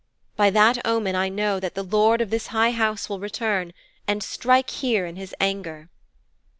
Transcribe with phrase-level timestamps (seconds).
[0.35, 3.71] By that omen I know that the lord of this high house will return,
[4.07, 5.89] and strike here in his anger.'